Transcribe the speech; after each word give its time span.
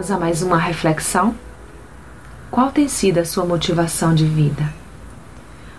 Vamos 0.00 0.12
a 0.12 0.18
mais 0.18 0.40
uma 0.40 0.56
reflexão? 0.56 1.34
Qual 2.50 2.72
tem 2.72 2.88
sido 2.88 3.18
a 3.18 3.24
sua 3.26 3.44
motivação 3.44 4.14
de 4.14 4.24
vida? 4.24 4.72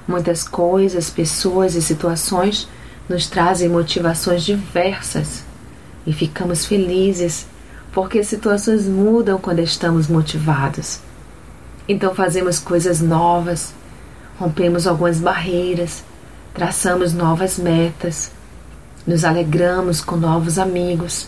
Muitas 0.07 0.47
coisas, 0.47 1.09
pessoas 1.09 1.73
e 1.73 1.81
situações 1.81 2.69
nos 3.09 3.25
trazem 3.25 3.67
motivações 3.67 4.43
diversas 4.43 5.43
e 6.05 6.13
ficamos 6.13 6.67
felizes 6.67 7.47
porque 7.91 8.23
situações 8.23 8.85
mudam 8.85 9.39
quando 9.39 9.57
estamos 9.57 10.07
motivados. 10.07 10.99
Então 11.89 12.13
fazemos 12.13 12.59
coisas 12.59 13.01
novas, 13.01 13.73
rompemos 14.39 14.85
algumas 14.85 15.19
barreiras, 15.19 16.03
traçamos 16.53 17.11
novas 17.11 17.57
metas, 17.57 18.31
nos 19.07 19.25
alegramos 19.25 19.99
com 19.99 20.15
novos 20.15 20.59
amigos, 20.59 21.27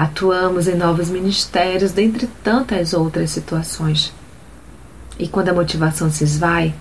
atuamos 0.00 0.66
em 0.66 0.76
novos 0.76 1.10
ministérios, 1.10 1.92
dentre 1.92 2.26
tantas 2.42 2.94
outras 2.94 3.30
situações. 3.30 4.14
E 5.18 5.28
quando 5.28 5.50
a 5.50 5.52
motivação 5.52 6.10
se 6.10 6.24
esvai, 6.24 6.74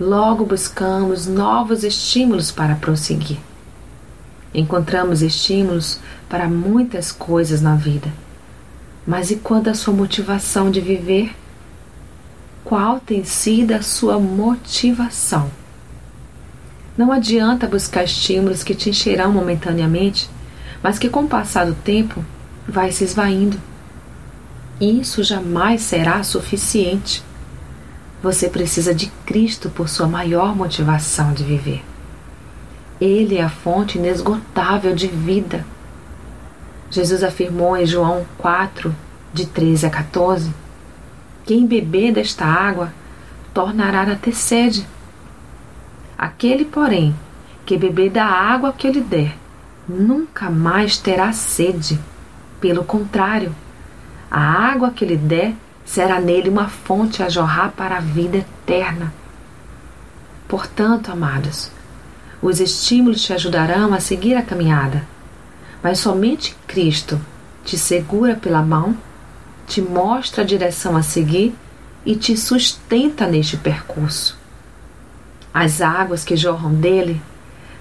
logo 0.00 0.44
buscamos 0.44 1.28
novos 1.28 1.84
estímulos 1.84 2.50
para 2.50 2.74
prosseguir. 2.74 3.38
Encontramos 4.52 5.22
estímulos 5.22 6.00
para 6.28 6.48
muitas 6.48 7.12
coisas 7.12 7.60
na 7.62 7.76
vida. 7.76 8.12
Mas 9.06 9.30
e 9.30 9.36
quando 9.36 9.68
a 9.68 9.74
sua 9.74 9.94
motivação 9.94 10.68
de 10.68 10.80
viver? 10.80 11.36
Qual 12.64 12.98
tem 12.98 13.22
sido 13.22 13.70
a 13.70 13.82
sua 13.82 14.18
motivação? 14.18 15.48
Não 16.96 17.12
adianta 17.12 17.68
buscar 17.68 18.02
estímulos 18.02 18.64
que 18.64 18.74
te 18.74 18.90
encherão 18.90 19.30
momentaneamente, 19.30 20.28
mas 20.82 20.98
que 20.98 21.08
com 21.08 21.22
o 21.22 21.28
passar 21.28 21.64
do 21.64 21.74
tempo 21.74 22.24
vai 22.68 22.92
se 22.92 23.02
esvaindo. 23.02 23.58
Isso 24.78 25.24
jamais 25.24 25.80
será 25.80 26.22
suficiente. 26.22 27.24
Você 28.22 28.48
precisa 28.48 28.94
de 28.94 29.06
Cristo 29.24 29.70
por 29.70 29.88
sua 29.88 30.06
maior 30.06 30.54
motivação 30.54 31.32
de 31.32 31.42
viver. 31.42 31.82
Ele 33.00 33.38
é 33.38 33.42
a 33.42 33.48
fonte 33.48 33.96
inesgotável 33.96 34.94
de 34.94 35.06
vida. 35.06 35.64
Jesus 36.90 37.22
afirmou 37.22 37.76
em 37.76 37.86
João 37.86 38.26
4, 38.38 38.94
de 39.32 39.46
13 39.46 39.86
a 39.86 39.90
14: 39.90 40.52
Quem 41.44 41.66
beber 41.66 42.12
desta 42.12 42.44
água 42.44 42.92
tornará 43.54 44.02
a 44.02 44.16
ter 44.16 44.34
sede. 44.34 44.86
Aquele, 46.16 46.64
porém, 46.64 47.14
que 47.64 47.76
beber 47.76 48.10
da 48.10 48.24
água 48.24 48.72
que 48.72 48.88
eu 48.88 48.92
lhe 48.92 49.00
der, 49.00 49.36
nunca 49.88 50.50
mais 50.50 50.98
terá 50.98 51.32
sede. 51.32 52.00
Pelo 52.60 52.84
contrário, 52.84 53.54
a 54.30 54.40
água 54.40 54.90
que 54.90 55.04
lhe 55.04 55.16
der 55.16 55.54
será 55.84 56.20
nele 56.20 56.48
uma 56.48 56.68
fonte 56.68 57.22
a 57.22 57.28
jorrar 57.28 57.72
para 57.72 57.96
a 57.96 58.00
vida 58.00 58.38
eterna. 58.38 59.12
Portanto, 60.46 61.10
amados, 61.10 61.70
os 62.42 62.60
estímulos 62.60 63.22
te 63.22 63.32
ajudarão 63.32 63.94
a 63.94 64.00
seguir 64.00 64.34
a 64.34 64.42
caminhada, 64.42 65.04
mas 65.82 65.98
somente 65.98 66.56
Cristo 66.66 67.20
te 67.64 67.78
segura 67.78 68.34
pela 68.34 68.62
mão, 68.62 68.96
te 69.66 69.80
mostra 69.80 70.42
a 70.42 70.46
direção 70.46 70.96
a 70.96 71.02
seguir 71.02 71.54
e 72.04 72.16
te 72.16 72.36
sustenta 72.36 73.26
neste 73.26 73.56
percurso. 73.56 74.38
As 75.52 75.80
águas 75.80 76.24
que 76.24 76.36
jorram 76.36 76.72
dele 76.72 77.20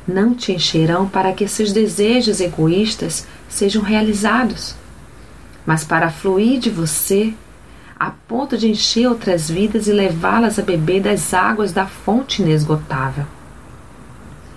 não 0.07 0.33
te 0.33 0.51
encherão 0.51 1.07
para 1.07 1.33
que 1.33 1.47
seus 1.47 1.71
desejos 1.71 2.39
egoístas 2.39 3.27
sejam 3.49 3.81
realizados, 3.81 4.75
mas 5.65 5.83
para 5.83 6.09
fluir 6.09 6.59
de 6.59 6.69
você 6.69 7.33
a 7.99 8.11
ponto 8.11 8.57
de 8.57 8.69
encher 8.69 9.07
outras 9.07 9.49
vidas 9.49 9.87
e 9.87 9.91
levá-las 9.91 10.59
a 10.59 10.61
beber 10.61 11.01
das 11.01 11.33
águas 11.33 11.71
da 11.71 11.85
fonte 11.85 12.41
inesgotável. 12.41 13.25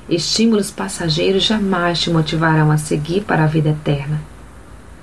Estímulos 0.09 0.71
passageiros 0.71 1.45
jamais 1.45 2.01
te 2.01 2.11
motivarão 2.11 2.71
a 2.71 2.77
seguir 2.77 3.23
para 3.23 3.45
a 3.45 3.47
vida 3.47 3.71
eterna. 3.71 4.21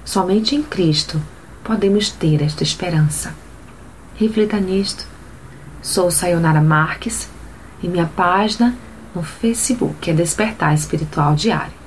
Somente 0.06 0.56
em 0.56 0.62
Cristo 0.62 1.22
podemos 1.64 2.10
ter 2.10 2.42
esta 2.42 2.62
esperança. 2.62 3.34
Reflita 4.16 4.60
nisto. 4.60 5.06
Sou 5.82 6.12
Sayonara 6.12 6.62
Marques 6.62 7.30
e 7.82 7.88
minha 7.88 8.06
página 8.06 8.76
no 9.16 9.24
Facebook 9.24 10.10
é 10.10 10.14
Despertar 10.14 10.74
Espiritual 10.74 11.36
Diário. 11.36 11.87